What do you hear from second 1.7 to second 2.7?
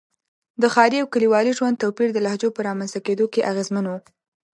توپیر د لهجو په